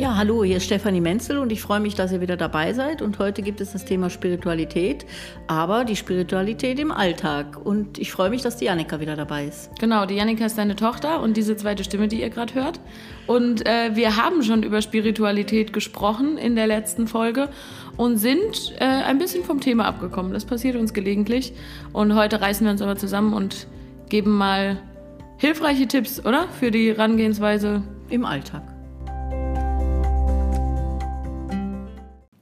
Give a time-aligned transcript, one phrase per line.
[0.00, 3.02] Ja, hallo, hier ist Stefanie Menzel und ich freue mich, dass ihr wieder dabei seid.
[3.02, 5.04] Und heute gibt es das Thema Spiritualität,
[5.46, 7.58] aber die Spiritualität im Alltag.
[7.62, 9.68] Und ich freue mich, dass die Janika wieder dabei ist.
[9.78, 12.80] Genau, die Janika ist deine Tochter und diese zweite Stimme, die ihr gerade hört.
[13.26, 17.50] Und äh, wir haben schon über Spiritualität gesprochen in der letzten Folge
[17.98, 20.32] und sind äh, ein bisschen vom Thema abgekommen.
[20.32, 21.52] Das passiert uns gelegentlich.
[21.92, 23.66] Und heute reißen wir uns aber zusammen und
[24.08, 24.80] geben mal
[25.36, 26.48] hilfreiche Tipps, oder?
[26.58, 28.79] Für die Herangehensweise im Alltag.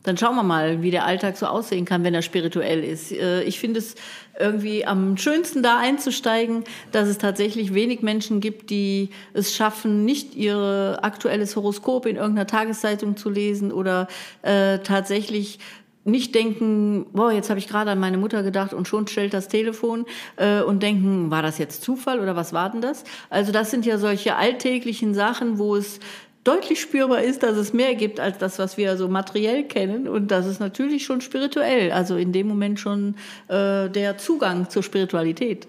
[0.08, 3.12] Dann schauen wir mal, wie der Alltag so aussehen kann, wenn er spirituell ist.
[3.12, 3.94] Äh, ich finde es
[4.40, 10.34] irgendwie am schönsten da einzusteigen, dass es tatsächlich wenig Menschen gibt, die es schaffen, nicht
[10.34, 14.08] ihr aktuelles Horoskop in irgendeiner Tageszeitung zu lesen oder
[14.40, 15.58] äh, tatsächlich
[16.04, 19.48] nicht denken, boah, jetzt habe ich gerade an meine Mutter gedacht und schon stellt das
[19.48, 23.04] Telefon äh, und denken, war das jetzt Zufall oder was war denn das?
[23.28, 26.00] Also das sind ja solche alltäglichen Sachen, wo es
[26.48, 30.08] deutlich spürbar ist, dass es mehr gibt als das, was wir so materiell kennen.
[30.08, 33.16] Und das ist natürlich schon spirituell, also in dem Moment schon
[33.48, 35.68] äh, der Zugang zur Spiritualität.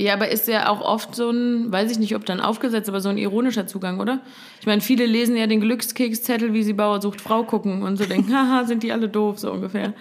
[0.00, 3.00] Ja, aber ist ja auch oft so ein, weiß ich nicht, ob dann aufgesetzt, aber
[3.00, 4.20] so ein ironischer Zugang, oder?
[4.60, 8.04] Ich meine, viele lesen ja den Glückskekszettel, wie sie Bauer sucht Frau gucken und so
[8.04, 9.94] denken, haha, sind die alle doof, so ungefähr.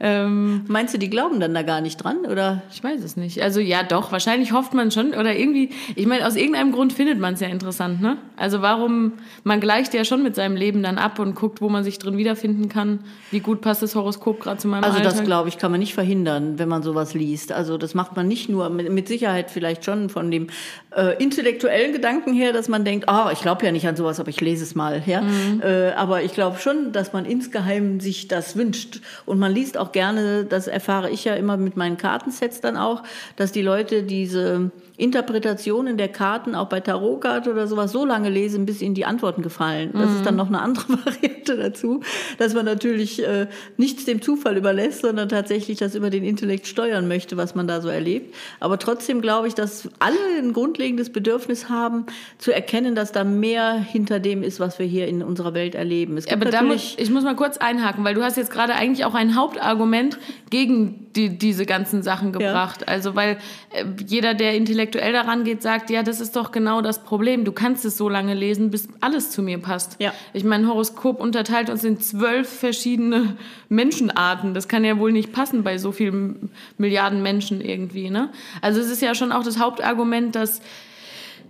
[0.00, 2.62] Ähm, Meinst du, die glauben dann da gar nicht dran, oder?
[2.72, 3.42] Ich weiß es nicht.
[3.42, 7.18] Also ja, doch, wahrscheinlich hofft man schon, oder irgendwie, ich meine, aus irgendeinem Grund findet
[7.20, 8.16] man es ja interessant, ne?
[8.38, 9.12] Also warum,
[9.44, 12.16] man gleicht ja schon mit seinem Leben dann ab und guckt, wo man sich drin
[12.16, 13.00] wiederfinden kann.
[13.30, 15.12] Wie gut passt das Horoskop gerade zu meinem Also Alltag?
[15.12, 17.52] das, glaube ich, kann man nicht verhindern, wenn man sowas liest.
[17.52, 20.48] Also das macht man nicht nur, mit, mit Sicherheit vielleicht schon von dem
[20.96, 24.28] äh, intellektuellen Gedanken her, dass man denkt, oh, ich glaube ja nicht an sowas, aber
[24.28, 25.02] ich lese es mal.
[25.06, 25.22] Ja?
[25.22, 25.62] Mhm.
[25.62, 29.00] Äh, aber ich glaube schon, dass man insgeheim sich das wünscht.
[29.26, 33.02] Und man liest auch gerne, das erfahre ich ja immer mit meinen Kartensets dann auch,
[33.36, 34.70] dass die Leute diese
[35.02, 39.42] Interpretationen der Karten, auch bei Tarotkarte oder sowas, so lange lesen, bis ihnen die Antworten
[39.42, 39.90] gefallen.
[39.92, 40.16] Das mhm.
[40.16, 42.02] ist dann noch eine andere Variante dazu,
[42.38, 47.08] dass man natürlich äh, nichts dem Zufall überlässt, sondern tatsächlich das über den Intellekt steuern
[47.08, 48.32] möchte, was man da so erlebt.
[48.60, 52.06] Aber trotzdem glaube ich, dass alle ein grundlegendes Bedürfnis haben,
[52.38, 56.16] zu erkennen, dass da mehr hinter dem ist, was wir hier in unserer Welt erleben.
[56.16, 59.04] Es gibt Aber muss, ich muss mal kurz einhaken, weil du hast jetzt gerade eigentlich
[59.04, 60.18] auch ein Hauptargument
[60.50, 62.82] gegen die, diese ganzen Sachen gebracht.
[62.82, 62.88] Ja.
[62.88, 63.38] Also weil
[63.70, 67.44] äh, jeder, der intellektuell daran geht, sagt, ja, das ist doch genau das Problem.
[67.44, 69.96] Du kannst es so lange lesen, bis alles zu mir passt.
[70.00, 70.12] Ja.
[70.32, 73.36] Ich mein Horoskop unterteilt uns in zwölf verschiedene
[73.68, 74.54] Menschenarten.
[74.54, 78.10] Das kann ja wohl nicht passen bei so vielen Milliarden Menschen irgendwie.
[78.10, 78.30] Ne?
[78.60, 80.60] Also es ist ja schon auch das Hauptargument, dass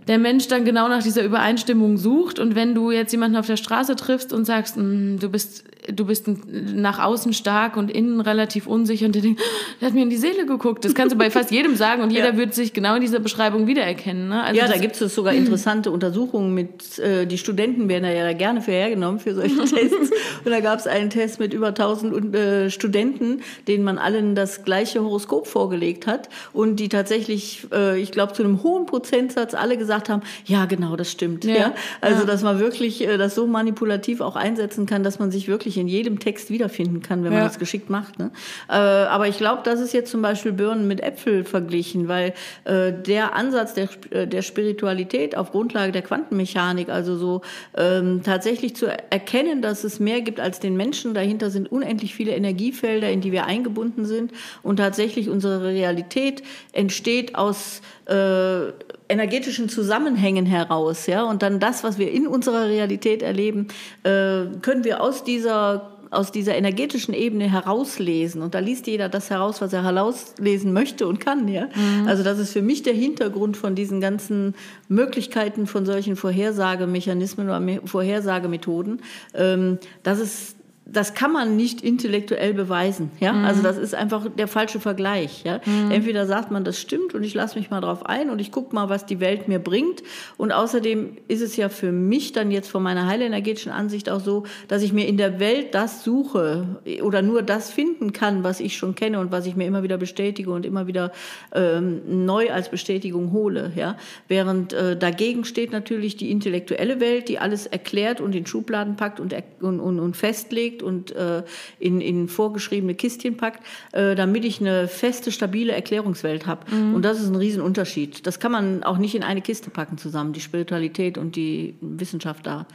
[0.09, 2.39] der Mensch dann genau nach dieser Übereinstimmung sucht.
[2.39, 6.07] Und wenn du jetzt jemanden auf der Straße triffst und sagst, mm, du bist du
[6.07, 9.41] bist nach außen stark und innen relativ unsicher und der denkt,
[9.81, 10.85] der hat mir in die Seele geguckt.
[10.85, 12.37] Das kannst du bei fast jedem sagen und jeder ja.
[12.37, 14.29] wird sich genau in dieser Beschreibung wiedererkennen.
[14.29, 14.43] Ne?
[14.43, 18.61] Also ja, da gibt es sogar interessante Untersuchungen mit, äh, die Studenten werden ja gerne
[18.61, 20.11] für hergenommen für solche Tests.
[20.45, 24.65] und da gab es einen Test mit über 1000 äh, Studenten, denen man allen das
[24.65, 29.77] gleiche Horoskop vorgelegt hat und die tatsächlich, äh, ich glaube, zu einem hohen Prozentsatz alle
[29.77, 31.45] gesagt haben, ja, genau, das stimmt.
[31.45, 31.55] Ja.
[31.55, 31.75] ja?
[32.01, 32.27] Also, ja.
[32.27, 35.79] dass man wirklich äh, das so manipulativ auch einsetzen kann, dass man sich wirklich wirklich
[35.79, 38.19] in jedem Text wiederfinden kann, wenn man das geschickt macht.
[38.19, 38.31] Ne?
[38.69, 42.35] Äh, aber ich glaube, das ist jetzt zum Beispiel Birnen mit Äpfel verglichen, weil
[42.65, 47.43] äh, der Ansatz der, äh, der Spiritualität auf Grundlage der Quantenmechanik, also so
[47.77, 52.33] ähm, tatsächlich zu erkennen, dass es mehr gibt als den Menschen, dahinter sind unendlich viele
[52.33, 58.73] Energiefelder, in die wir eingebunden sind und tatsächlich unsere Realität entsteht aus äh,
[59.13, 63.69] energetischen Zusammenhängen heraus, ja, und dann das, was wir in unserer Realität erleben,
[64.03, 68.43] äh, können wir aus dieser aus dieser energetischen Ebene herauslesen.
[68.43, 71.49] Und da liest jeder das heraus, was er herauslesen möchte und kann.
[71.49, 71.69] Ja?
[71.75, 72.07] Mhm.
[72.07, 74.55] Also das ist für mich der Hintergrund von diesen ganzen
[74.89, 79.01] Möglichkeiten von solchen Vorhersagemechanismen oder Vorhersagemethoden.
[79.35, 83.13] Ähm, das ist das kann man nicht intellektuell beweisen.
[83.21, 83.33] Ja?
[83.33, 83.45] Mhm.
[83.45, 85.45] Also das ist einfach der falsche Vergleich.
[85.45, 85.61] Ja?
[85.65, 85.93] Mhm.
[85.93, 88.75] Entweder sagt man, das stimmt und ich lasse mich mal drauf ein und ich gucke
[88.75, 90.03] mal, was die Welt mir bringt.
[90.37, 94.45] Und außerdem ist es ja für mich dann jetzt von meiner heilenergetischen Ansicht auch so,
[94.67, 96.67] dass ich mir in der Welt das suche
[97.03, 99.99] oder nur das finden kann, was ich schon kenne und was ich mir immer wieder
[99.99, 101.13] bestätige und immer wieder
[101.55, 103.73] ähm, neu als Bestätigung hole.
[103.77, 103.97] Ja?
[104.27, 109.21] Während äh, dagegen steht natürlich die intellektuelle Welt, die alles erklärt und in Schubladen packt
[109.21, 111.43] und, und, und, und festlegt und äh,
[111.81, 116.73] in, in vorgeschriebene Kistchen packt, äh, damit ich eine feste, stabile Erklärungswelt habe.
[116.73, 116.95] Mhm.
[116.95, 118.25] Und das ist ein Riesenunterschied.
[118.29, 122.47] Das kann man auch nicht in eine Kiste packen zusammen, die Spiritualität und die Wissenschaft
[122.47, 122.67] da.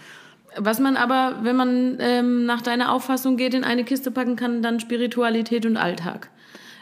[0.57, 4.61] Was man aber, wenn man ähm, nach deiner Auffassung geht, in eine Kiste packen kann,
[4.61, 6.29] dann Spiritualität und Alltag.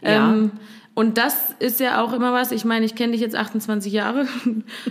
[0.01, 0.33] Ja.
[0.33, 0.51] Ähm,
[0.97, 2.53] Und das ist ja auch immer was.
[2.53, 4.27] Ich meine, ich kenne dich jetzt 28 Jahre.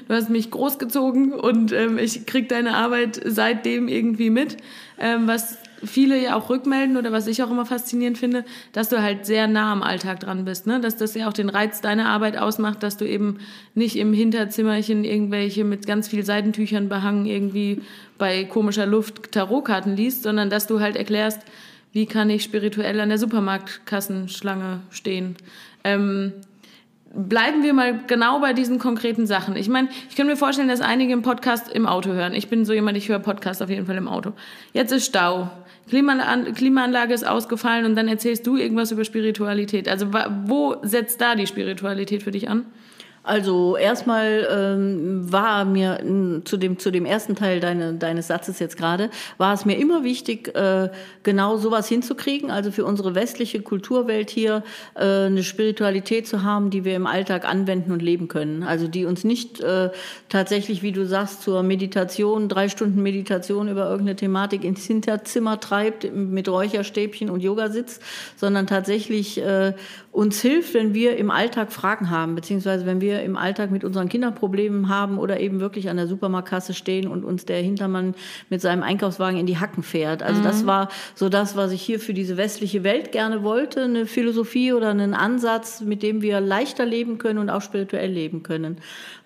[0.07, 4.59] Du hast mich großgezogen und ähm, ich kriege deine Arbeit seitdem irgendwie mit.
[4.99, 9.03] Ähm, was viele ja auch rückmelden oder was ich auch immer faszinierend finde, dass du
[9.03, 10.67] halt sehr nah am Alltag dran bist.
[10.67, 10.81] Ne?
[10.81, 13.39] Dass das ja auch den Reiz deiner Arbeit ausmacht, dass du eben
[13.75, 17.83] nicht im Hinterzimmerchen irgendwelche mit ganz viel Seitentüchern behangen irgendwie
[18.19, 21.41] bei komischer Luft Tarotkarten liest, sondern dass du halt erklärst,
[21.93, 25.37] wie kann ich spirituell an der Supermarktkassenschlange stehen.
[25.85, 26.33] Ähm,
[27.15, 29.57] bleiben wir mal genau bei diesen konkreten Sachen.
[29.57, 32.35] Ich meine, ich kann mir vorstellen, dass einige im Podcast im Auto hören.
[32.35, 34.33] Ich bin so jemand, ich höre Podcast auf jeden Fall im Auto.
[34.73, 35.51] Jetzt ist Stau.
[35.89, 39.89] Klimaanlage ist ausgefallen und dann erzählst du irgendwas über Spiritualität.
[39.89, 40.13] Also
[40.47, 42.65] wo setzt da die Spiritualität für dich an?
[43.25, 45.99] Also erstmal ähm, war mir
[46.45, 50.05] zu dem, zu dem ersten Teil deine, deines Satzes jetzt gerade, war es mir immer
[50.05, 50.91] wichtig, äh,
[51.23, 54.63] genau sowas hinzukriegen, also für unsere westliche Kulturwelt hier
[54.95, 58.63] äh, eine Spiritualität zu haben, die wir im Alltag anwenden und leben können.
[58.63, 59.89] Also die uns nicht äh,
[60.29, 66.15] tatsächlich, wie du sagst, zur Meditation, drei Stunden Meditation über irgendeine Thematik ins Hinterzimmer treibt
[66.15, 68.01] mit Räucherstäbchen und Yogasitz,
[68.37, 69.73] sondern tatsächlich äh,
[70.15, 74.09] uns hilft, wenn wir im Alltag Fragen haben, beziehungsweise wenn wir im Alltag mit unseren
[74.09, 78.15] Kindern Probleme haben oder eben wirklich an der Supermarktkasse stehen und uns der Hintermann
[78.49, 80.23] mit seinem Einkaufswagen in die Hacken fährt.
[80.23, 80.45] Also mhm.
[80.45, 84.73] das war so das, was ich hier für diese westliche Welt gerne wollte, eine Philosophie
[84.73, 88.77] oder einen Ansatz, mit dem wir leichter leben können und auch spirituell leben können.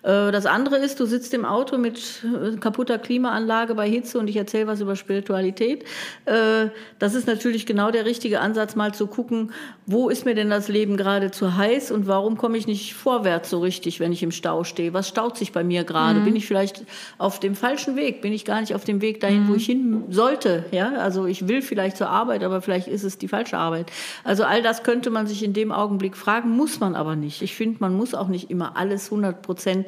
[0.01, 4.27] Äh, das andere ist, du sitzt im Auto mit äh, kaputter Klimaanlage bei Hitze und
[4.27, 5.83] ich erzähle was über Spiritualität.
[6.25, 9.51] Äh, das ist natürlich genau der richtige Ansatz, mal zu gucken,
[9.85, 13.49] wo ist mir denn das Leben gerade zu heiß und warum komme ich nicht vorwärts
[13.49, 14.93] so richtig, wenn ich im Stau stehe?
[14.93, 16.19] Was staut sich bei mir gerade?
[16.19, 16.25] Mhm.
[16.25, 16.83] Bin ich vielleicht
[17.17, 18.21] auf dem falschen Weg?
[18.21, 19.47] Bin ich gar nicht auf dem Weg dahin, mhm.
[19.49, 20.65] wo ich hin sollte?
[20.71, 23.91] Ja, also ich will vielleicht zur Arbeit, aber vielleicht ist es die falsche Arbeit.
[24.23, 27.41] Also all das könnte man sich in dem Augenblick fragen, muss man aber nicht.
[27.41, 29.87] Ich finde, man muss auch nicht immer alles 100 Prozent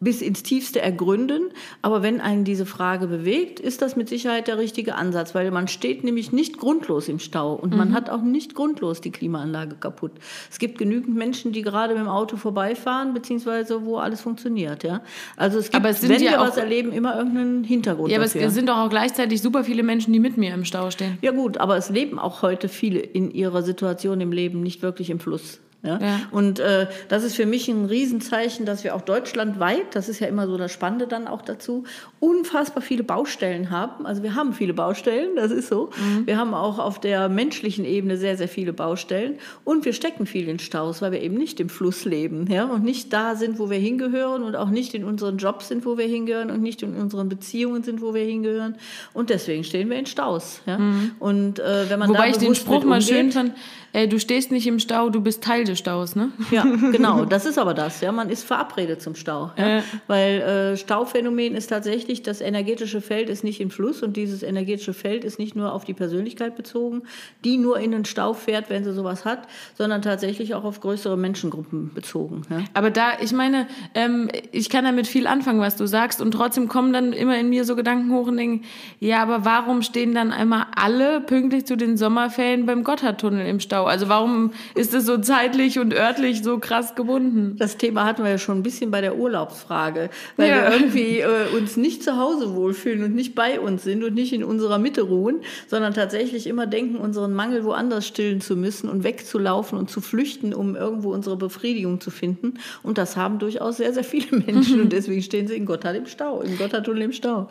[0.00, 1.50] bis ins Tiefste ergründen.
[1.82, 5.68] Aber wenn einen diese Frage bewegt, ist das mit Sicherheit der richtige Ansatz, weil man
[5.68, 7.78] steht nämlich nicht grundlos im Stau und mhm.
[7.78, 10.12] man hat auch nicht grundlos die Klimaanlage kaputt.
[10.50, 14.84] Es gibt genügend Menschen, die gerade mit dem Auto vorbeifahren, beziehungsweise wo alles funktioniert.
[14.84, 15.02] Ja?
[15.36, 18.46] Also es gibt, es wenn ja wir was erleben, immer irgendeinen Hintergrund Ja, aber dafür.
[18.46, 21.18] es sind doch auch gleichzeitig super viele Menschen, die mit mir im Stau stehen.
[21.20, 25.10] Ja gut, aber es leben auch heute viele in ihrer Situation im Leben nicht wirklich
[25.10, 25.60] im Fluss.
[25.82, 25.98] Ja?
[25.98, 26.20] ja.
[26.30, 30.26] Und äh, das ist für mich ein Riesenzeichen, dass wir auch deutschlandweit, das ist ja
[30.26, 31.84] immer so das Spannende dann auch dazu,
[32.20, 34.04] unfassbar viele Baustellen haben.
[34.04, 35.88] Also wir haben viele Baustellen, das ist so.
[35.96, 36.26] Mhm.
[36.26, 40.46] Wir haben auch auf der menschlichen Ebene sehr, sehr viele Baustellen und wir stecken viel
[40.48, 42.66] in Staus, weil wir eben nicht im Fluss leben ja?
[42.66, 45.96] und nicht da sind, wo wir hingehören und auch nicht in unseren Jobs sind, wo
[45.96, 48.76] wir hingehören und nicht in unseren Beziehungen sind, wo wir hingehören.
[49.14, 50.60] Und deswegen stehen wir in Staus.
[50.66, 50.78] Ja?
[50.78, 51.12] Mhm.
[51.20, 53.54] Und äh, wenn man Wobei da ich den Spruch mal schön fand,
[53.92, 56.30] äh, du stehst nicht im Stau, du bist Teil des Staus, ne?
[56.50, 57.24] Ja, genau.
[57.30, 58.00] Das ist aber das.
[58.00, 59.50] Ja, man ist verabredet zum Stau.
[59.56, 59.78] Ja?
[59.78, 59.82] Äh.
[60.06, 64.92] Weil äh, Stauphänomen ist tatsächlich, das energetische Feld ist nicht im Fluss und dieses energetische
[64.92, 67.02] Feld ist nicht nur auf die Persönlichkeit bezogen,
[67.44, 69.46] die nur in den Stau fährt, wenn sie sowas hat,
[69.78, 72.42] sondern tatsächlich auch auf größere Menschengruppen bezogen.
[72.50, 72.64] Ja?
[72.74, 76.68] Aber da, ich meine, ähm, ich kann damit viel anfangen, was du sagst und trotzdem
[76.68, 78.64] kommen dann immer in mir so Gedanken hoch und denken,
[78.98, 83.84] ja, aber warum stehen dann einmal alle pünktlich zu den Sommerferien beim Gotthardtunnel im Stau?
[83.84, 87.56] Also warum ist es so zeitlich und örtlich so krass gebunden?
[87.58, 90.56] Das Thema hatten wir ja schon ein bisschen bei der Urlaubsfrage, weil ja.
[90.56, 94.32] wir irgendwie äh, uns nicht zu Hause wohlfühlen und nicht bei uns sind und nicht
[94.32, 99.04] in unserer Mitte ruhen, sondern tatsächlich immer denken, unseren Mangel woanders stillen zu müssen und
[99.04, 102.54] wegzulaufen und zu flüchten, um irgendwo unsere Befriedigung zu finden.
[102.82, 106.06] Und das haben durchaus sehr, sehr viele Menschen und deswegen stehen sie in Gotthard im
[106.06, 107.48] Stau, in Gotthardtunnel im Stau.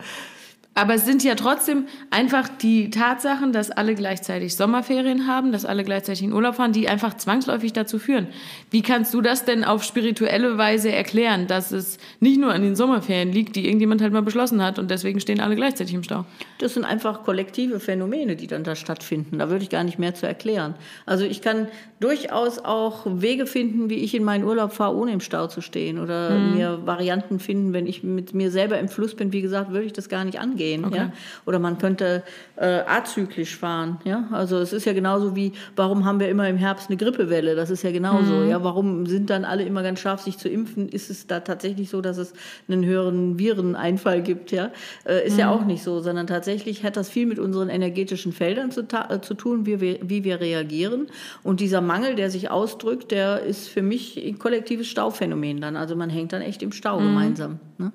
[0.74, 5.82] Aber es sind ja trotzdem einfach die Tatsachen, dass alle gleichzeitig Sommerferien haben, dass alle
[5.82, 8.28] gleichzeitig in Urlaub fahren, die einfach zwangsläufig dazu führen.
[8.70, 12.76] Wie kannst du das denn auf spirituelle Weise erklären, dass es nicht nur an den
[12.76, 16.24] Sommerferien liegt, die irgendjemand halt mal beschlossen hat und deswegen stehen alle gleichzeitig im Stau?
[16.58, 19.40] Das sind einfach kollektive Phänomene, die dann da stattfinden.
[19.40, 20.76] Da würde ich gar nicht mehr zu erklären.
[21.04, 21.66] Also ich kann
[21.98, 25.98] durchaus auch Wege finden, wie ich in meinen Urlaub fahre, ohne im Stau zu stehen
[25.98, 26.54] oder mhm.
[26.54, 29.32] mir Varianten finden, wenn ich mit mir selber im Fluss bin.
[29.32, 30.84] Wie gesagt, würde ich das gar nicht angehen gehen.
[30.84, 30.96] Okay.
[30.96, 31.12] Ja?
[31.46, 32.22] Oder man könnte
[32.56, 33.98] äh, azyklisch fahren.
[34.04, 34.28] Ja?
[34.30, 37.56] Also es ist ja genauso wie, warum haben wir immer im Herbst eine Grippewelle?
[37.56, 38.34] Das ist ja genauso.
[38.34, 38.50] Mhm.
[38.50, 38.62] Ja?
[38.62, 40.90] Warum sind dann alle immer ganz scharf, sich zu impfen?
[40.90, 42.34] Ist es da tatsächlich so, dass es
[42.68, 44.52] einen höheren Vireneinfall gibt?
[44.52, 44.70] Ja?
[45.06, 45.38] Äh, ist mhm.
[45.38, 49.20] ja auch nicht so, sondern tatsächlich hat das viel mit unseren energetischen Feldern zu, äh,
[49.22, 51.06] zu tun, wie wir, wie wir reagieren.
[51.42, 55.76] Und dieser Mangel, der sich ausdrückt, der ist für mich ein kollektives Stauphänomen dann.
[55.76, 57.04] Also man hängt dann echt im Stau mhm.
[57.04, 57.60] gemeinsam.
[57.78, 57.92] Ne?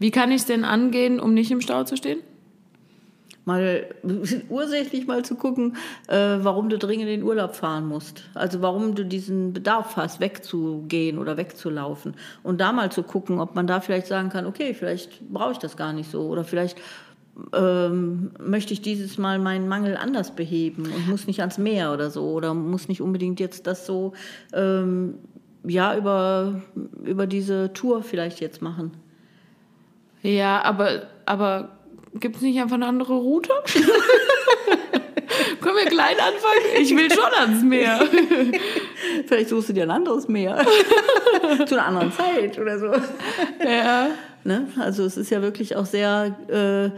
[0.00, 2.18] Wie kann ich es denn angehen, um nicht im Stau zu stehen?
[3.44, 3.86] mal
[4.48, 5.76] ursächlich mal zu gucken,
[6.08, 8.24] äh, warum du dringend in den Urlaub fahren musst.
[8.34, 12.14] Also warum du diesen Bedarf hast, wegzugehen oder wegzulaufen.
[12.42, 15.58] Und da mal zu gucken, ob man da vielleicht sagen kann, okay, vielleicht brauche ich
[15.58, 16.22] das gar nicht so.
[16.28, 16.78] Oder vielleicht
[17.54, 22.10] ähm, möchte ich dieses Mal meinen Mangel anders beheben und muss nicht ans Meer oder
[22.10, 22.30] so.
[22.30, 24.12] Oder muss nicht unbedingt jetzt das so
[24.52, 25.14] ähm,
[25.64, 26.62] ja, über,
[27.04, 28.92] über diese Tour vielleicht jetzt machen.
[30.22, 31.70] Ja, aber, aber
[32.14, 33.52] gibt es nicht einfach eine andere Route?
[35.60, 36.80] Können wir klein anfangen?
[36.80, 38.00] Ich will schon ans Meer.
[39.26, 40.64] Vielleicht suchst du dir ein anderes Meer.
[41.66, 42.92] Zu einer anderen Zeit oder so.
[43.64, 44.08] Ja.
[44.44, 44.68] Ne?
[44.78, 46.90] Also es ist ja wirklich auch sehr äh,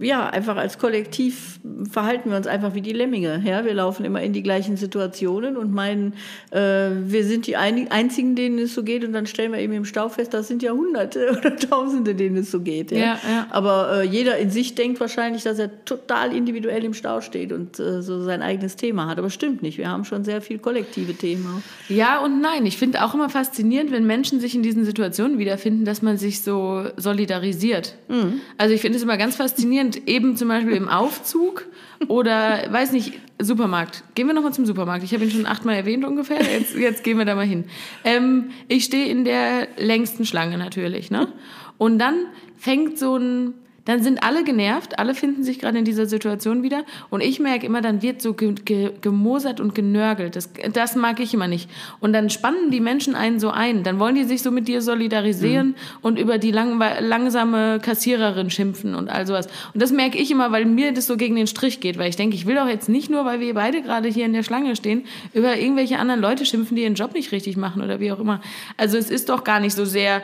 [0.00, 1.60] ja, einfach als Kollektiv
[1.90, 3.42] verhalten wir uns einfach wie die Lemminge.
[3.44, 3.64] Ja?
[3.64, 6.14] Wir laufen immer in die gleichen Situationen und meinen,
[6.50, 9.04] äh, wir sind die Einzigen, denen es so geht.
[9.04, 12.38] Und dann stellen wir eben im Stau fest, das sind ja Hunderte oder Tausende, denen
[12.38, 12.90] es so geht.
[12.90, 12.98] Ja?
[12.98, 13.46] Ja, ja.
[13.50, 17.78] Aber äh, jeder in sich denkt wahrscheinlich, dass er total individuell im Stau steht und
[17.78, 19.18] äh, so sein eigenes Thema hat.
[19.18, 19.78] Aber stimmt nicht.
[19.78, 21.62] Wir haben schon sehr viel kollektive Themen.
[21.88, 22.66] Ja und nein.
[22.66, 26.42] Ich finde auch immer faszinierend, wenn Menschen sich in diesen Situationen wiederfinden, dass man sich
[26.42, 27.94] so solidarisiert.
[28.08, 28.40] Mhm.
[28.58, 31.66] Also ich finde es immer ganz faszinierend faszinierend, eben zum Beispiel im Aufzug
[32.08, 34.04] oder, weiß nicht, Supermarkt.
[34.14, 35.04] Gehen wir nochmal zum Supermarkt.
[35.04, 36.42] Ich habe ihn schon achtmal erwähnt ungefähr.
[36.42, 37.64] Jetzt, jetzt gehen wir da mal hin.
[38.04, 41.10] Ähm, ich stehe in der längsten Schlange natürlich.
[41.10, 41.28] Ne?
[41.76, 42.14] Und dann
[42.56, 46.84] fängt so ein dann sind alle genervt, alle finden sich gerade in dieser Situation wieder
[47.10, 50.36] und ich merke immer, dann wird so ge ge gemosert und genörgelt.
[50.36, 51.68] Das, das mag ich immer nicht.
[52.00, 54.80] Und dann spannen die Menschen einen so ein, dann wollen die sich so mit dir
[54.80, 55.74] solidarisieren mhm.
[56.02, 59.48] und über die lang langsame Kassiererin schimpfen und all sowas.
[59.74, 62.16] Und das merke ich immer, weil mir das so gegen den Strich geht, weil ich
[62.16, 64.76] denke, ich will doch jetzt nicht nur, weil wir beide gerade hier in der Schlange
[64.76, 68.20] stehen, über irgendwelche anderen Leute schimpfen, die ihren Job nicht richtig machen oder wie auch
[68.20, 68.40] immer.
[68.76, 70.22] Also es ist doch gar nicht so sehr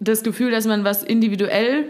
[0.00, 1.86] das Gefühl, dass man was individuell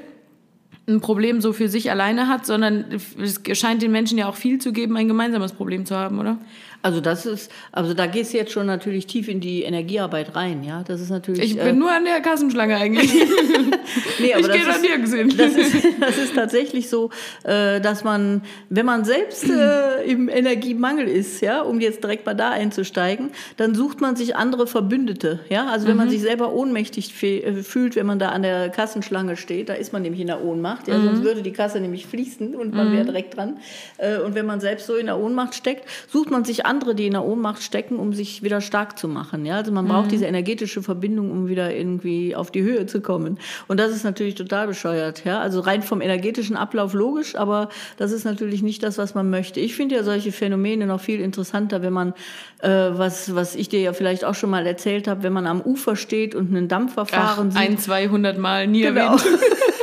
[0.89, 2.87] ein Problem so für sich alleine hat, sondern
[3.21, 6.39] es scheint den Menschen ja auch viel zu geben, ein gemeinsames Problem zu haben, oder?
[6.81, 10.63] Also das ist, also da gehst du jetzt schon natürlich tief in die Energiearbeit rein,
[10.63, 10.85] ja.
[10.87, 11.43] Das ist natürlich.
[11.43, 13.13] Ich bin äh, nur an der Kassenschlange eigentlich.
[14.21, 15.35] nee, aber ich gehe da nirgends hin.
[15.37, 17.11] Das ist, das ist tatsächlich so,
[17.43, 22.35] äh, dass man, wenn man selbst äh, im Energiemangel ist, ja, um jetzt direkt mal
[22.35, 25.67] da einzusteigen, dann sucht man sich andere Verbündete, ja.
[25.67, 26.03] Also wenn mhm.
[26.03, 29.93] man sich selber ohnmächtig äh, fühlt, wenn man da an der Kassenschlange steht, da ist
[29.93, 30.97] man nämlich in der Ohnmacht, ja.
[30.97, 31.07] Mhm.
[31.07, 32.93] Sonst würde die Kasse nämlich fließen und man mhm.
[32.93, 33.59] wäre direkt dran.
[33.97, 37.07] Äh, und wenn man selbst so in der Ohnmacht steckt, sucht man sich andere, die
[37.07, 39.45] in der Ohnmacht stecken, um sich wieder stark zu machen.
[39.45, 39.57] Ja?
[39.57, 39.89] Also man mhm.
[39.89, 43.39] braucht diese energetische Verbindung, um wieder irgendwie auf die Höhe zu kommen.
[43.67, 45.25] Und das ist natürlich total bescheuert.
[45.25, 45.41] Ja?
[45.41, 49.61] Also rein vom energetischen Ablauf logisch, aber das ist natürlich nicht das, was man möchte.
[49.61, 52.15] Ich finde ja solche Phänomene noch viel interessanter, wenn man,
[52.61, 55.61] äh, was, was ich dir ja vielleicht auch schon mal erzählt habe, wenn man am
[55.61, 57.71] Ufer steht und einen Dampfer fahren Ach, sieht.
[57.71, 59.15] Ein, 200 Mal nie genau.
[59.15, 59.23] erwähnt.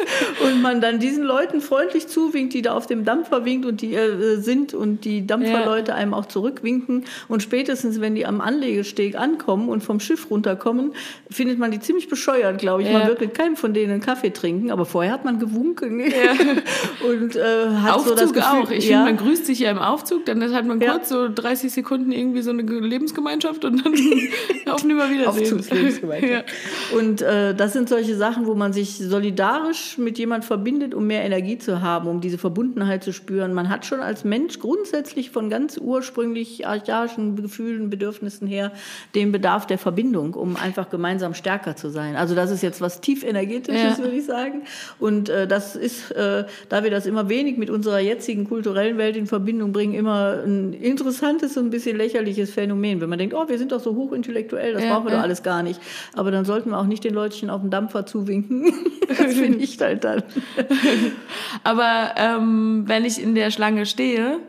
[0.45, 3.95] und man dann diesen Leuten freundlich zuwinkt, die da auf dem Dampfer winkt und die
[3.95, 5.97] äh, sind und die Dampferleute ja.
[5.97, 7.05] einem auch zurückwinken.
[7.27, 10.93] Und spätestens, wenn die am Anlegesteg ankommen und vom Schiff runterkommen,
[11.29, 12.89] findet man die ziemlich bescheuert, glaube ich.
[12.89, 12.99] Ja.
[12.99, 15.99] Man wird mit keinem von denen einen Kaffee trinken, aber vorher hat man gewunken.
[15.99, 16.05] Ja.
[17.09, 18.71] und äh, hat Aufzug so das Gefühl, auch.
[18.71, 22.11] Ich finde, man grüßt sich ja im Aufzug, dann hat man kurz so 30 Sekunden
[22.11, 23.93] irgendwie so eine Lebensgemeinschaft und dann
[24.73, 25.43] auf Nimmerwiedersehen.
[25.43, 26.45] Aufzugslebensgemeinschaft.
[26.95, 31.24] Und äh, das sind solche Sachen, wo man sich solidarisch mit jemand verbindet, um mehr
[31.24, 33.54] Energie zu haben, um diese Verbundenheit zu spüren.
[33.54, 38.74] Man hat schon als Mensch grundsätzlich von ganz ursprünglich archaischen Gefühlen, Bedürfnissen her
[39.13, 42.18] den Bedarf der Verbindung, um einfach gemeinsam stärker zu sein.
[42.18, 44.04] Also das ist jetzt was tief energetisches, ja.
[44.04, 44.63] würde ich sagen.
[45.00, 49.15] Und äh, das ist, äh, da wir das immer wenig mit unserer jetzigen kulturellen Welt
[49.15, 53.00] in Verbindung bringen, immer ein interessantes und ein bisschen lächerliches Phänomen.
[53.00, 55.18] Wenn man denkt, oh, wir sind doch so hochintellektuell, das ja, brauchen wir ja.
[55.18, 55.80] doch alles gar nicht.
[56.13, 58.74] Aber dann sollten wir auch nicht den Leutchen auf dem Dampfer zuwinken.
[59.08, 60.24] das finde ich halt dann.
[61.63, 64.39] Aber ähm, wenn ich in der Schlange stehe,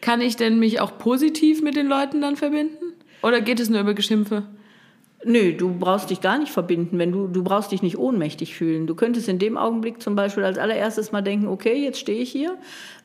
[0.00, 2.94] kann ich denn mich auch positiv mit den Leuten dann verbinden?
[3.22, 4.44] Oder geht es nur über Geschimpfe?
[5.28, 8.86] Nö, du brauchst dich gar nicht verbinden, wenn du, du brauchst dich nicht ohnmächtig fühlen.
[8.86, 12.30] Du könntest in dem Augenblick zum Beispiel als allererstes mal denken, okay, jetzt stehe ich
[12.30, 12.56] hier,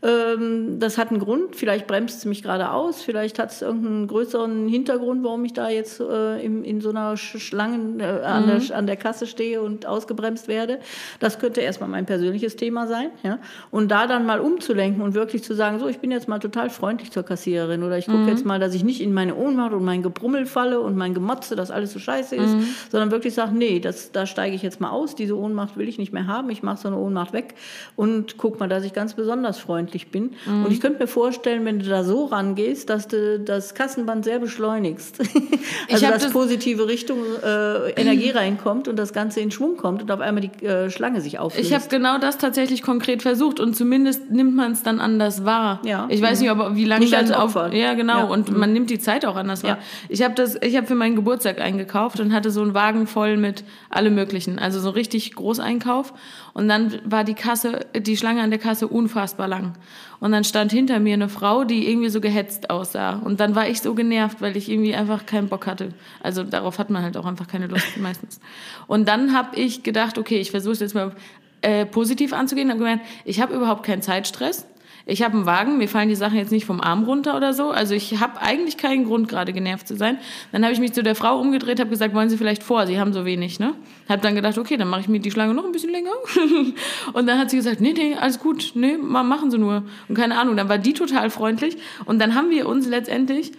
[0.04, 4.06] ähm, das hat einen Grund, vielleicht bremst es mich gerade aus, vielleicht hat es irgendeinen
[4.06, 8.68] größeren Hintergrund, warum ich da jetzt äh, in, in so einer Schlange äh, an, mhm.
[8.68, 10.78] der, an der Kasse stehe und ausgebremst werde.
[11.20, 13.10] Das könnte erstmal mein persönliches Thema sein.
[13.24, 13.40] Ja?
[13.72, 16.70] Und da dann mal umzulenken und wirklich zu sagen, so, ich bin jetzt mal total
[16.70, 18.30] freundlich zur Kassiererin oder ich gucke mhm.
[18.30, 21.56] jetzt mal, dass ich nicht in meine Ohnmacht und mein Gebrummel falle und mein Gemotze,
[21.56, 22.68] das alles so scheiße scheiße ist, mhm.
[22.90, 25.98] sondern wirklich sagt, nee, das, da steige ich jetzt mal aus, diese Ohnmacht will ich
[25.98, 27.56] nicht mehr haben, ich mache so eine Ohnmacht weg
[27.96, 30.32] und guck mal, dass ich ganz besonders freundlich bin.
[30.46, 30.66] Mhm.
[30.66, 34.40] Und ich könnte mir vorstellen, wenn du da so rangehst, dass du das Kassenband sehr
[34.40, 35.20] beschleunigst.
[35.92, 40.12] also dass das positive Richtung äh, Energie reinkommt und das Ganze in Schwung kommt und
[40.12, 41.68] auf einmal die äh, Schlange sich auflöst.
[41.68, 45.82] Ich habe genau das tatsächlich konkret versucht und zumindest nimmt man es dann anders wahr.
[45.86, 46.08] Ja.
[46.10, 47.56] Ich weiß nicht, ob, wie lange nicht dann auf.
[47.72, 48.20] Ja, genau.
[48.20, 48.24] Ja.
[48.26, 48.60] Und mhm.
[48.60, 49.72] man nimmt die Zeit auch anders wahr.
[49.72, 49.78] Ja.
[50.10, 53.38] Ich habe das, ich habe für meinen Geburtstag eingekauft und hatte so einen Wagen voll
[53.38, 54.60] mit allem Möglichen.
[54.60, 56.14] Also so richtig Großeinkauf.
[56.54, 59.74] Und dann war die Kasse, die Schlange an der Kasse unfassbar lang.
[60.20, 63.14] Und dann stand hinter mir eine Frau, die irgendwie so gehetzt aussah.
[63.24, 65.94] Und dann war ich so genervt, weil ich irgendwie einfach keinen Bock hatte.
[66.22, 68.40] Also darauf hat man halt auch einfach keine Lust meistens.
[68.88, 71.14] Und dann habe ich gedacht, okay, ich versuche es jetzt mal
[71.62, 72.70] äh, positiv anzugehen.
[72.70, 74.66] Habe gemeint, ich habe überhaupt keinen Zeitstress
[75.12, 77.70] ich habe einen Wagen, mir fallen die Sachen jetzt nicht vom Arm runter oder so.
[77.70, 80.18] Also ich habe eigentlich keinen Grund, gerade genervt zu sein.
[80.54, 82.88] Dann habe ich mich zu der Frau umgedreht, habe gesagt, wollen Sie vielleicht vor?
[82.88, 83.74] Sie haben so wenig, ne?
[84.08, 86.12] Habe dann gedacht, okay, dann mache ich mir die Schlange noch ein bisschen länger.
[87.14, 89.84] und dann hat sie gesagt, nee, nee, alles gut, nee, machen Sie nur.
[90.08, 91.78] Und keine Ahnung, dann war die total freundlich.
[92.06, 93.52] Und dann haben wir uns letztendlich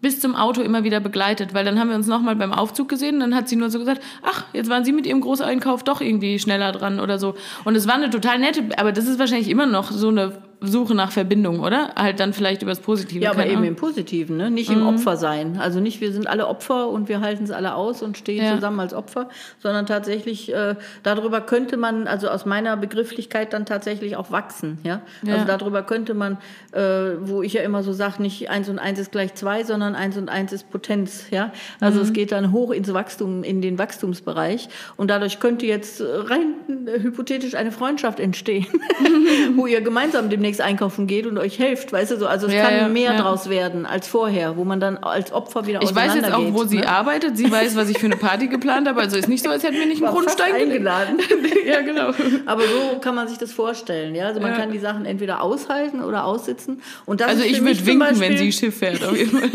[0.00, 3.20] bis zum Auto immer wieder begleitet, weil dann haben wir uns nochmal beim Aufzug gesehen
[3.20, 6.40] dann hat sie nur so gesagt, ach, jetzt waren Sie mit Ihrem Großeinkauf doch irgendwie
[6.40, 7.34] schneller dran oder so.
[7.64, 10.94] Und es war eine total nette, aber das ist wahrscheinlich immer noch so eine Suche
[10.94, 11.92] nach Verbindung, oder?
[11.96, 13.24] Halt dann vielleicht übers Positive.
[13.24, 14.50] Ja, aber eben im Positiven, ne?
[14.50, 14.82] nicht mhm.
[14.82, 15.58] im Opfer sein.
[15.60, 18.54] Also nicht, wir sind alle Opfer und wir halten es alle aus und stehen ja.
[18.54, 19.28] zusammen als Opfer,
[19.60, 24.78] sondern tatsächlich, äh, darüber könnte man, also aus meiner Begrifflichkeit dann tatsächlich auch wachsen.
[24.84, 25.02] Ja?
[25.22, 25.34] ja.
[25.34, 26.38] Also darüber könnte man,
[26.72, 26.80] äh,
[27.20, 30.16] wo ich ja immer so sage, nicht eins und eins ist gleich zwei, sondern eins
[30.16, 31.26] und eins ist Potenz.
[31.30, 31.52] Ja?
[31.80, 32.04] Also mhm.
[32.04, 37.00] es geht dann hoch ins Wachstum, in den Wachstumsbereich und dadurch könnte jetzt rein äh,
[37.00, 38.66] hypothetisch eine Freundschaft entstehen,
[39.56, 42.26] wo ihr gemeinsam demnächst demnächst einkaufen geht und euch hilft, weißt du so.
[42.26, 43.20] Also es ja, kann ja, mehr ja.
[43.20, 46.62] draus werden als vorher, wo man dann als Opfer wieder Ich weiß jetzt auch, wo
[46.62, 46.68] ne?
[46.68, 47.36] sie arbeitet.
[47.36, 49.00] Sie weiß, was ich für eine Party geplant habe.
[49.00, 51.18] Also ist nicht so, als hätten wir nicht einen Grundstein eingeladen.
[51.66, 52.12] ja, genau.
[52.46, 54.14] Aber so kann man sich das vorstellen.
[54.14, 56.82] Ja, also man kann die Sachen entweder aushalten oder aussitzen.
[57.06, 59.04] Und das also ich würde winken, Beispiel, wenn sie Schiff fährt.
[59.04, 59.50] Auf jeden Fall.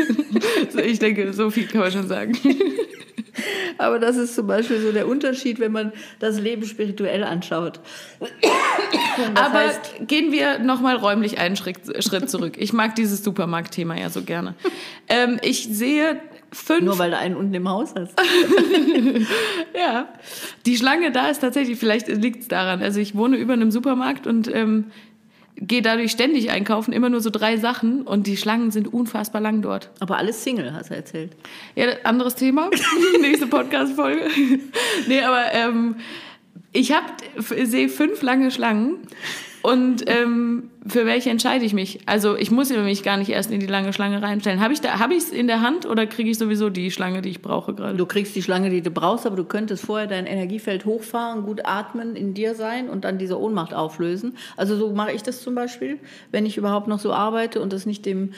[0.86, 2.34] ich denke, so viel kann man schon sagen.
[3.78, 7.80] Aber das ist zum Beispiel so der Unterschied, wenn man das Leben spirituell anschaut.
[9.36, 12.54] Aber heißt, gehen wir nochmal räumlich einen Schritt, Schritt zurück.
[12.58, 14.56] Ich mag dieses Supermarktthema ja so gerne.
[15.08, 16.20] Ähm, ich sehe
[16.52, 16.82] fünf.
[16.82, 18.14] Nur weil du einen unten im Haus hast.
[19.78, 20.08] ja.
[20.66, 22.82] Die Schlange da ist tatsächlich, vielleicht liegt es daran.
[22.82, 24.86] Also ich wohne über einem Supermarkt und ähm,
[25.60, 29.62] gehe dadurch ständig einkaufen, immer nur so drei Sachen und die Schlangen sind unfassbar lang
[29.62, 29.90] dort.
[30.00, 31.32] Aber alles Single, hast du erzählt.
[31.76, 32.70] Ja, anderes Thema.
[33.22, 34.28] Nächste Podcast-Folge.
[35.08, 35.96] nee, aber ähm,
[36.72, 36.94] ich
[37.46, 38.98] sehe fünf lange Schlangen
[39.64, 42.00] und ähm, für welche entscheide ich mich?
[42.06, 44.60] Also ich muss mich gar nicht erst in die lange Schlange reinstellen.
[44.60, 44.80] Habe ich
[45.18, 47.98] es in der Hand oder kriege ich sowieso die Schlange, die ich brauche gerade?
[47.98, 51.66] Du kriegst die Schlange, die du brauchst, aber du könntest vorher dein Energiefeld hochfahren, gut
[51.66, 54.38] atmen, in dir sein und dann diese Ohnmacht auflösen.
[54.56, 56.00] Also so mache ich das zum Beispiel,
[56.32, 58.32] wenn ich überhaupt noch so arbeite und das nicht dem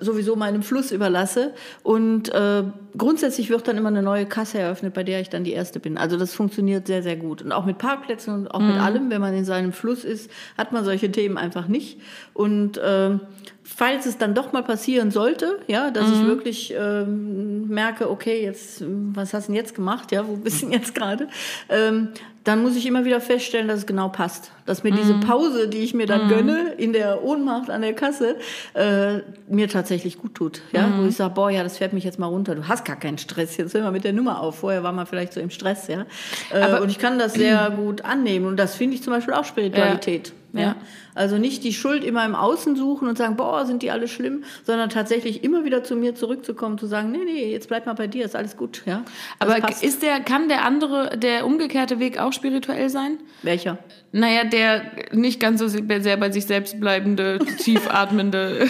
[0.00, 1.54] sowieso meinem Fluss überlasse.
[1.82, 2.64] Und äh,
[2.96, 5.98] grundsätzlich wird dann immer eine neue Kasse eröffnet, bei der ich dann die erste bin.
[5.98, 7.42] Also das funktioniert sehr, sehr gut.
[7.42, 8.68] Und auch mit Parkplätzen und auch mhm.
[8.68, 11.87] mit allem, wenn man in seinem Fluss ist, hat man solche Themen einfach nicht.
[12.34, 13.18] Und äh,
[13.62, 16.14] falls es dann doch mal passieren sollte, ja, dass mhm.
[16.14, 20.62] ich wirklich ähm, merke, okay, jetzt, was hast du denn jetzt gemacht, ja, wo bist
[20.62, 21.28] du denn jetzt gerade,
[21.68, 22.08] ähm,
[22.48, 24.52] dann muss ich immer wieder feststellen, dass es genau passt.
[24.64, 24.96] Dass mir mhm.
[24.96, 26.28] diese Pause, die ich mir dann mhm.
[26.30, 28.36] gönne, in der Ohnmacht an der Kasse,
[28.72, 30.62] äh, mir tatsächlich gut tut.
[30.72, 30.86] Ja?
[30.86, 31.02] Mhm.
[31.02, 32.54] Wo ich sage, boah, ja, das fährt mich jetzt mal runter.
[32.54, 34.60] Du hast gar keinen Stress, jetzt hör mal mit der Nummer auf.
[34.60, 36.06] Vorher war man vielleicht so im Stress, ja.
[36.50, 38.46] Äh, und ich kann das sehr gut annehmen.
[38.46, 40.28] Und das finde ich zum Beispiel auch Spiritualität.
[40.28, 40.34] Ja.
[40.52, 40.76] Ja.
[41.14, 44.44] Also nicht die Schuld immer im Außen suchen und sagen, boah, sind die alle schlimm,
[44.64, 48.06] sondern tatsächlich immer wieder zu mir zurückzukommen, zu sagen, nee, nee, jetzt bleib mal bei
[48.06, 49.04] dir, ist alles gut, ja.
[49.40, 49.82] Das Aber passt.
[49.82, 53.18] ist der, kann der andere, der umgekehrte Weg auch spirituell sein?
[53.42, 53.78] Welcher?
[54.12, 54.82] Naja, der
[55.12, 58.66] nicht ganz so sehr bei sich selbst bleibende, tief atmende.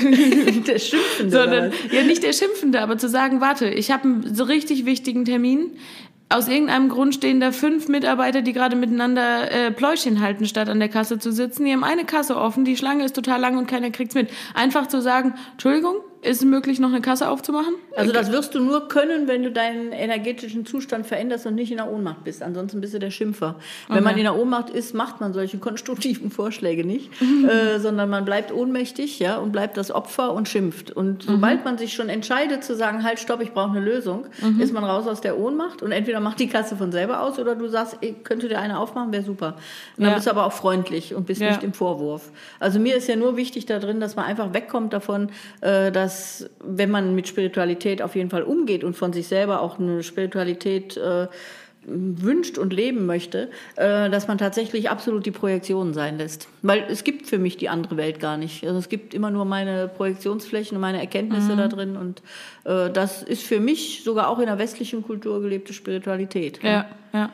[0.67, 1.31] der Schimpfende.
[1.31, 5.25] sondern, ja, nicht der Schimpfende, aber zu sagen, warte, ich habe einen so richtig wichtigen
[5.25, 5.71] Termin
[6.29, 10.79] aus irgendeinem Grund stehen da fünf Mitarbeiter, die gerade miteinander äh, Pläuschen halten, statt an
[10.79, 11.65] der Kasse zu sitzen.
[11.65, 14.31] Die haben eine Kasse offen, die Schlange ist total lang und keiner kriegt's mit.
[14.55, 15.97] Einfach zu sagen, Entschuldigung,
[16.29, 17.75] ist es möglich, noch eine Kasse aufzumachen?
[17.97, 21.79] Also das wirst du nur können, wenn du deinen energetischen Zustand veränderst und nicht in
[21.79, 22.43] der Ohnmacht bist.
[22.43, 23.57] Ansonsten bist du der Schimpfer.
[23.89, 24.05] Wenn okay.
[24.05, 27.49] man in der Ohnmacht ist, macht man solche konstruktiven Vorschläge nicht, mhm.
[27.49, 30.91] äh, sondern man bleibt ohnmächtig ja, und bleibt das Opfer und schimpft.
[30.91, 31.33] Und mhm.
[31.33, 34.61] sobald man sich schon entscheidet zu sagen, halt, stopp, ich brauche eine Lösung, mhm.
[34.61, 37.55] ist man raus aus der Ohnmacht und entweder macht die Kasse von selber aus oder
[37.55, 39.55] du sagst, ey, könnte dir eine aufmachen, wäre super.
[39.97, 40.15] Und dann ja.
[40.15, 41.49] bist du aber auch freundlich und bist ja.
[41.49, 42.31] nicht im Vorwurf.
[42.61, 45.31] Also mir ist ja nur wichtig da drin, dass man einfach wegkommt davon,
[45.63, 49.61] äh, dass dass wenn man mit Spiritualität auf jeden Fall umgeht und von sich selber
[49.61, 51.29] auch eine Spiritualität äh,
[51.85, 56.49] wünscht und leben möchte, äh, dass man tatsächlich absolut die Projektion sein lässt.
[56.63, 58.67] Weil es gibt für mich die andere Welt gar nicht.
[58.67, 61.57] Also es gibt immer nur meine Projektionsflächen und meine Erkenntnisse mhm.
[61.57, 61.97] da drin.
[61.97, 62.23] Und
[62.65, 66.63] äh, das ist für mich sogar auch in der westlichen Kultur gelebte Spiritualität.
[66.63, 67.31] Ja, ja.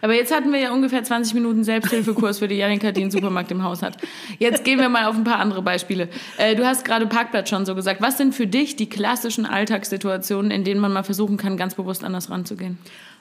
[0.00, 3.50] Aber jetzt hatten wir ja ungefähr 20 Minuten Selbsthilfekurs für die Janika, die einen Supermarkt
[3.50, 3.98] im Haus hat.
[4.38, 6.08] Jetzt gehen wir mal auf ein paar andere Beispiele.
[6.38, 8.00] Äh, du hast gerade Parkplatz schon so gesagt.
[8.00, 12.04] Was sind für dich die klassischen Alltagssituationen, in denen man mal versuchen kann, ganz bewusst
[12.04, 12.78] anders ranzugehen?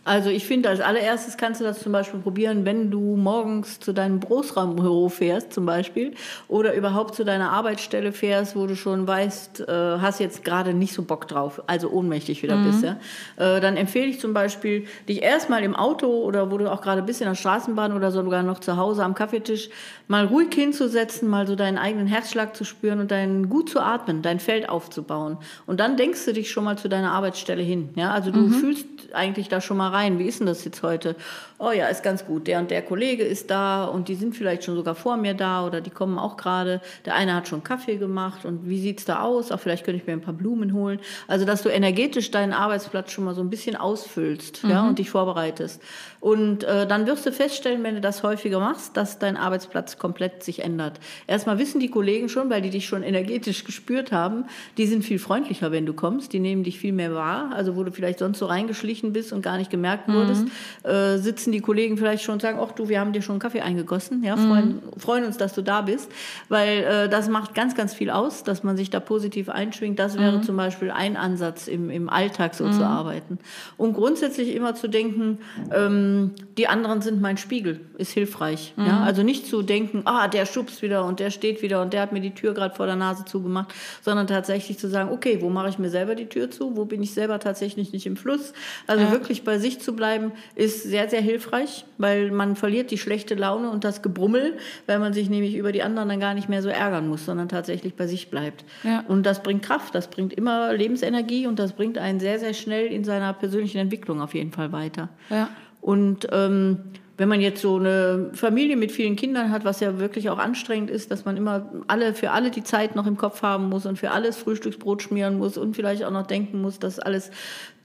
[0.08, 3.92] Also ich finde, als allererstes kannst du das zum Beispiel probieren, wenn du morgens zu
[3.92, 6.14] deinem Großraumbüro fährst zum Beispiel
[6.48, 10.94] oder überhaupt zu deiner Arbeitsstelle fährst, wo du schon weißt, äh, hast jetzt gerade nicht
[10.94, 12.72] so Bock drauf, also ohnmächtig wieder mhm.
[12.72, 12.84] bist.
[12.86, 12.98] Ja?
[13.36, 17.04] Äh, dann empfehle ich zum Beispiel, dich erstmal im Auto oder wo du auch gerade
[17.04, 19.70] bist in der Straßenbahn oder sogar noch zu Hause am Kaffeetisch
[20.08, 24.22] mal ruhig hinzusetzen, mal so deinen eigenen Herzschlag zu spüren und dein gut zu atmen,
[24.22, 25.38] dein Feld aufzubauen.
[25.66, 27.90] Und dann denkst du dich schon mal zu deiner Arbeitsstelle hin.
[27.96, 28.12] Ja?
[28.12, 28.54] Also du mhm.
[28.54, 31.16] fühlst eigentlich da schon mal rein rein, wie ist denn das jetzt heute?
[31.60, 34.64] Oh ja, ist ganz gut, der und der Kollege ist da und die sind vielleicht
[34.64, 36.82] schon sogar vor mir da oder die kommen auch gerade.
[37.06, 39.52] Der eine hat schon Kaffee gemacht und wie sieht es da aus?
[39.52, 41.00] Auch vielleicht könnte ich mir ein paar Blumen holen.
[41.28, 44.70] Also, dass du energetisch deinen Arbeitsplatz schon mal so ein bisschen ausfüllst mhm.
[44.70, 45.82] ja, und dich vorbereitest.
[46.28, 50.44] Und äh, dann wirst du feststellen, wenn du das häufiger machst, dass dein Arbeitsplatz komplett
[50.44, 51.00] sich ändert.
[51.26, 54.44] Erstmal wissen die Kollegen schon, weil die dich schon energetisch gespürt haben,
[54.78, 57.52] die sind viel freundlicher, wenn du kommst, die nehmen dich viel mehr wahr.
[57.56, 60.90] Also wo du vielleicht sonst so reingeschlichen bist und gar nicht gemerkt wurdest, mhm.
[60.90, 63.40] äh, sitzen die Kollegen vielleicht schon und sagen, ach du, wir haben dir schon einen
[63.40, 65.00] Kaffee eingegossen, ja, freuen, mhm.
[65.00, 66.12] freuen uns, dass du da bist,
[66.50, 69.98] weil äh, das macht ganz, ganz viel aus, dass man sich da positiv einschwingt.
[69.98, 70.44] Das wäre mhm.
[70.44, 72.84] zum Beispiel ein Ansatz, im, im Alltag so zu mhm.
[72.84, 73.40] arbeiten.
[73.78, 75.38] Und grundsätzlich immer zu denken,
[75.74, 78.74] ähm, ähm, die anderen sind mein Spiegel, ist hilfreich.
[78.76, 78.86] Mhm.
[78.86, 79.04] Ja?
[79.04, 82.12] Also nicht zu denken, ah, der schubst wieder und der steht wieder und der hat
[82.12, 85.70] mir die Tür gerade vor der Nase zugemacht, sondern tatsächlich zu sagen, okay, wo mache
[85.70, 86.76] ich mir selber die Tür zu?
[86.76, 88.54] Wo bin ich selber tatsächlich nicht im Fluss?
[88.88, 89.12] Also ja.
[89.12, 93.70] wirklich bei sich zu bleiben, ist sehr, sehr hilfreich, weil man verliert die schlechte Laune
[93.70, 96.70] und das Gebrummel, weil man sich nämlich über die anderen dann gar nicht mehr so
[96.70, 98.66] ärgern muss, sondern tatsächlich bei sich bleibt.
[98.84, 99.04] Ja.
[99.08, 102.88] Und das bringt Kraft, das bringt immer Lebensenergie und das bringt einen sehr, sehr schnell
[102.88, 105.10] in seiner persönlichen Entwicklung auf jeden Fall weiter.
[105.30, 105.50] Ja.
[105.82, 106.80] Und ähm,
[107.18, 110.92] wenn man jetzt so eine Familie mit vielen Kindern hat, was ja wirklich auch anstrengend
[110.92, 113.98] ist, dass man immer alle für alle die Zeit noch im Kopf haben muss und
[113.98, 117.32] für alles Frühstücksbrot schmieren muss und vielleicht auch noch denken muss, dass alles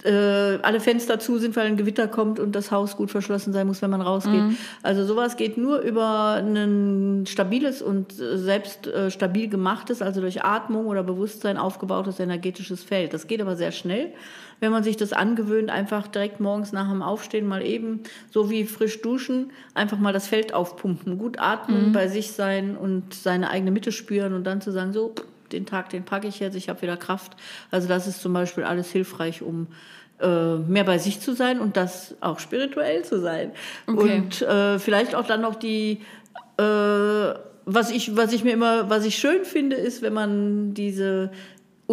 [0.04, 3.66] äh, alle Fenster zu sind, weil ein Gewitter kommt und das Haus gut verschlossen sein
[3.66, 4.34] muss, wenn man rausgeht.
[4.34, 4.56] Mhm.
[4.82, 10.86] Also sowas geht nur über ein stabiles und selbst äh, stabil gemachtes, also durch Atmung
[10.86, 13.14] oder Bewusstsein aufgebautes energetisches Feld.
[13.14, 14.12] Das geht aber sehr schnell
[14.62, 18.64] wenn man sich das angewöhnt, einfach direkt morgens nach dem Aufstehen mal eben, so wie
[18.64, 21.92] frisch duschen, einfach mal das Feld aufpumpen, gut atmen, mhm.
[21.92, 25.16] bei sich sein und seine eigene Mitte spüren und dann zu sagen, so,
[25.50, 27.32] den Tag, den packe ich jetzt, ich habe wieder Kraft.
[27.72, 29.66] Also das ist zum Beispiel alles hilfreich, um
[30.20, 33.50] äh, mehr bei sich zu sein und das auch spirituell zu sein.
[33.88, 34.18] Okay.
[34.18, 36.02] Und äh, vielleicht auch dann noch die
[36.56, 41.30] äh, was ich, was ich mir immer, was ich schön finde, ist, wenn man diese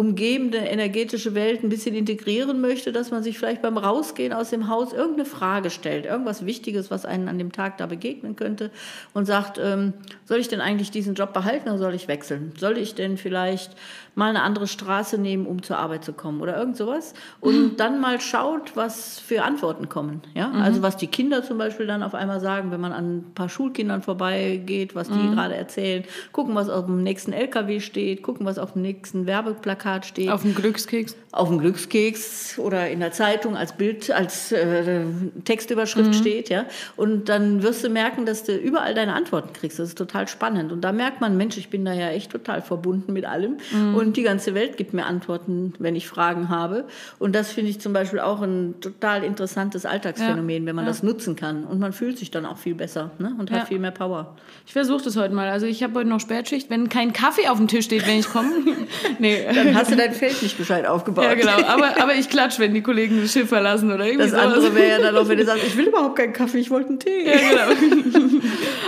[0.00, 4.66] umgebende energetische Welt ein bisschen integrieren möchte, dass man sich vielleicht beim Rausgehen aus dem
[4.66, 8.70] Haus irgendeine Frage stellt, irgendwas Wichtiges, was einen an dem Tag da begegnen könnte
[9.12, 9.92] und sagt, ähm,
[10.24, 12.54] soll ich denn eigentlich diesen Job behalten oder soll ich wechseln?
[12.56, 13.76] Soll ich denn vielleicht
[14.14, 17.12] mal eine andere Straße nehmen, um zur Arbeit zu kommen oder irgend sowas?
[17.40, 17.76] Und mhm.
[17.76, 20.22] dann mal schaut, was für Antworten kommen.
[20.34, 20.48] Ja?
[20.48, 20.62] Mhm.
[20.62, 23.50] Also was die Kinder zum Beispiel dann auf einmal sagen, wenn man an ein paar
[23.50, 25.32] Schulkindern vorbeigeht, was die mhm.
[25.32, 29.89] gerade erzählen, gucken, was auf dem nächsten LKW steht, gucken, was auf dem nächsten Werbeplakat
[30.02, 30.30] steht.
[30.30, 31.16] Auf dem Glückskeks?
[31.32, 35.04] Auf dem Glückskeks oder in der Zeitung als Bild, als äh,
[35.44, 36.14] Textüberschrift mhm.
[36.14, 36.48] steht.
[36.48, 36.66] Ja?
[36.96, 39.78] Und dann wirst du merken, dass du überall deine Antworten kriegst.
[39.78, 40.72] Das ist total spannend.
[40.72, 43.58] Und da merkt man, Mensch, ich bin da ja echt total verbunden mit allem.
[43.72, 43.94] Mhm.
[43.94, 46.84] Und die ganze Welt gibt mir Antworten, wenn ich Fragen habe.
[47.18, 50.66] Und das finde ich zum Beispiel auch ein total interessantes Alltagsphänomen, ja.
[50.66, 50.90] wenn man ja.
[50.90, 51.64] das nutzen kann.
[51.64, 53.34] Und man fühlt sich dann auch viel besser ne?
[53.38, 54.36] und hat viel mehr Power.
[54.66, 55.48] Ich versuche das heute mal.
[55.48, 56.70] Also ich habe heute noch Spätschicht.
[56.70, 58.50] Wenn kein Kaffee auf dem Tisch steht, wenn ich komme,
[59.18, 59.44] nee.
[59.52, 61.24] dann hast du dein Feld nicht gescheit aufgebaut.
[61.24, 61.66] Ja, genau.
[61.66, 64.88] Aber, aber ich klatsche, wenn die Kollegen das Schiff verlassen oder irgendwie Das andere wäre
[64.88, 67.26] ja dann auch, wenn du sagst, ich will überhaupt keinen Kaffee, ich wollte einen Tee.
[67.26, 67.32] Ja,
[67.80, 68.40] genau.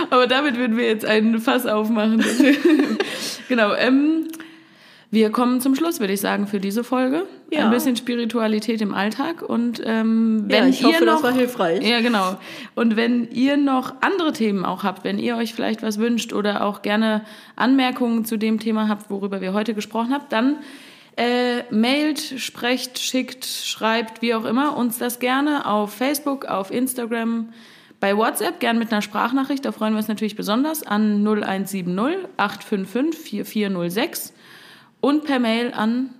[0.09, 2.23] aber damit würden wir jetzt einen Fass aufmachen.
[3.49, 3.73] genau.
[3.73, 4.27] Ähm,
[5.13, 7.27] wir kommen zum Schluss, würde ich sagen, für diese Folge.
[7.51, 7.65] Ja.
[7.65, 9.43] Ein bisschen Spiritualität im Alltag.
[9.43, 11.87] Und ähm, wenn ja, ich ihr hoffe, noch, das war hilfreich.
[11.87, 12.37] Ja, genau.
[12.73, 16.65] Und wenn ihr noch andere Themen auch habt, wenn ihr euch vielleicht was wünscht oder
[16.65, 17.21] auch gerne
[17.55, 20.55] Anmerkungen zu dem Thema habt, worüber wir heute gesprochen haben, dann
[21.15, 27.49] äh, mailt, sprecht, schickt, schreibt, wie auch immer, uns das gerne auf Facebook, auf Instagram,
[27.99, 31.85] bei WhatsApp gern mit einer Sprachnachricht, da freuen wir uns natürlich besonders, an 0170
[32.37, 34.33] 855 4406
[35.03, 36.11] und per Mail an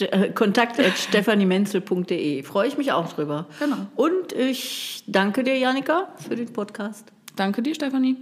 [0.00, 2.42] Äh, kontakt.stephaniemenzel.de.
[2.42, 3.46] Freue ich mich auch drüber.
[3.60, 3.76] Genau.
[3.94, 7.12] Und ich danke dir, Janika, für den Podcast.
[7.36, 8.16] Danke dir, Stefanie.